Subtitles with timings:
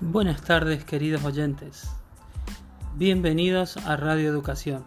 [0.00, 1.88] Buenas tardes queridos oyentes.
[2.96, 4.84] Bienvenidos a Radio Educación.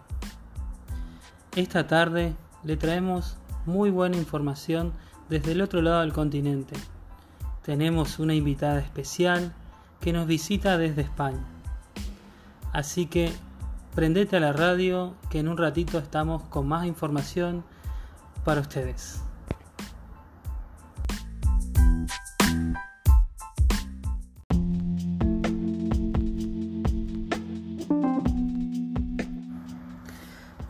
[1.56, 4.92] Esta tarde le traemos muy buena información
[5.30, 6.76] desde el otro lado del continente.
[7.62, 9.54] Tenemos una invitada especial
[9.98, 11.46] que nos visita desde España.
[12.74, 13.32] Así que
[13.94, 17.64] prendete a la radio que en un ratito estamos con más información
[18.44, 19.22] para ustedes.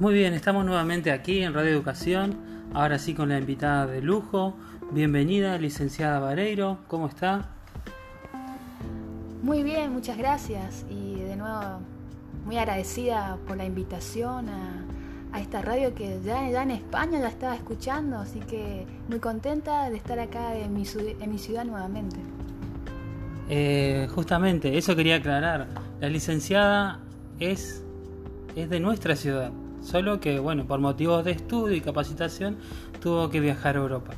[0.01, 2.39] Muy bien, estamos nuevamente aquí en Radio Educación,
[2.73, 4.55] ahora sí con la invitada de lujo.
[4.93, 7.49] Bienvenida, licenciada Vareiro, ¿cómo está?
[9.43, 11.81] Muy bien, muchas gracias y de nuevo
[12.45, 17.57] muy agradecida por la invitación a, esta radio que ya, ya, en España ya estaba
[17.57, 20.85] escuchando, así que muy contenta de estar acá en mi,
[21.21, 22.19] en mi ciudad nuevamente.
[23.49, 25.67] Eh, justamente, eso quería aclarar.
[26.01, 27.01] La licenciada
[27.41, 27.83] es,
[28.55, 29.51] es de nuestra ciudad.
[29.81, 32.59] Solo que, bueno, por motivos de estudio y capacitación
[33.01, 34.15] tuvo que viajar a Europa.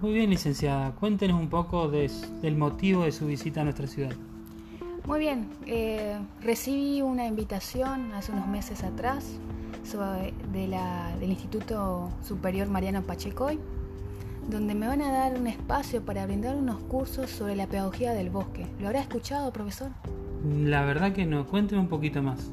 [0.00, 0.92] Muy bien, licenciada.
[0.92, 4.12] Cuéntenos un poco del motivo de su visita a nuestra ciudad.
[5.06, 5.48] Muy bien.
[5.66, 9.38] Eh, recibí una invitación hace unos meses atrás
[10.52, 13.58] de la, del Instituto Superior Mariano Pachecoy
[14.48, 18.30] donde me van a dar un espacio para brindar unos cursos sobre la pedagogía del
[18.30, 18.66] bosque.
[18.80, 19.90] ¿Lo habrá escuchado, profesor?
[20.44, 22.50] La verdad que no, cuénteme un poquito más.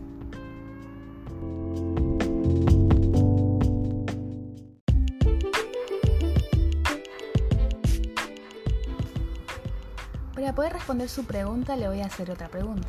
[10.33, 12.88] Para poder responder su pregunta le voy a hacer otra pregunta.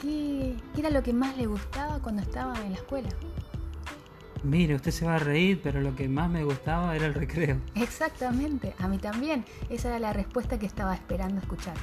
[0.00, 3.08] ¿Qué, era lo que más le gustaba cuando estaba en la escuela?
[4.44, 7.62] Mire, usted se va a reír, pero lo que más me gustaba era el recreo.
[7.74, 9.42] Exactamente, a mí también.
[9.70, 11.74] Esa era la respuesta que estaba esperando escuchar.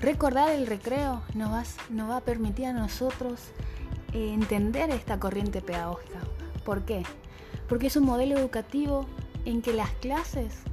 [0.00, 3.52] Recordar el recreo nos va, nos va a permitir a nosotros
[4.12, 6.18] eh, entender esta corriente pedagógica.
[6.64, 7.04] ¿Por qué?
[7.68, 9.06] Porque es un modelo educativo
[9.44, 10.64] en que las clases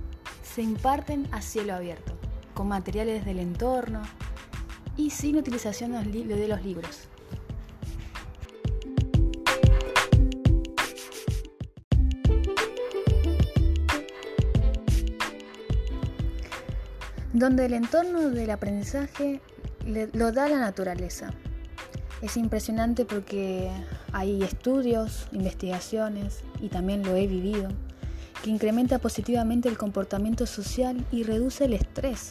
[0.53, 2.13] se imparten a cielo abierto,
[2.53, 4.01] con materiales del entorno
[4.97, 7.07] y sin utilización de los libros.
[17.31, 19.41] Donde el entorno del aprendizaje
[19.85, 21.31] lo da la naturaleza.
[22.21, 23.71] Es impresionante porque
[24.11, 27.69] hay estudios, investigaciones y también lo he vivido
[28.43, 32.29] que incrementa positivamente el comportamiento social y reduce el estrés.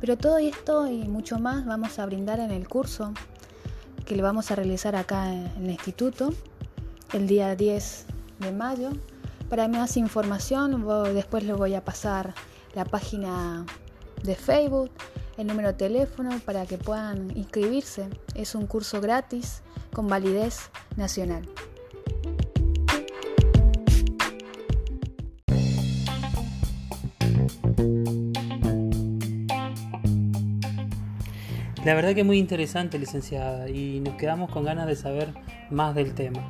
[0.00, 3.12] Pero todo esto y mucho más vamos a brindar en el curso
[4.06, 6.32] que le vamos a realizar acá en el instituto
[7.12, 8.06] el día 10
[8.40, 8.90] de mayo.
[9.48, 12.34] Para más información después les voy a pasar
[12.74, 13.66] la página
[14.22, 14.90] de Facebook,
[15.36, 18.08] el número de teléfono para que puedan inscribirse.
[18.34, 19.62] Es un curso gratis
[19.92, 21.48] con validez nacional.
[31.84, 35.32] La verdad que muy interesante, licenciada, y nos quedamos con ganas de saber
[35.70, 36.40] más del tema.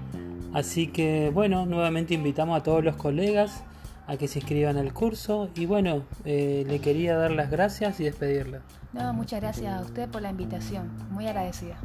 [0.52, 3.62] Así que, bueno, nuevamente invitamos a todos los colegas
[4.08, 8.04] a que se inscriban al curso y bueno, eh, le quería dar las gracias y
[8.04, 8.60] despedirla.
[8.92, 11.76] No, muchas gracias a usted por la invitación, muy agradecida.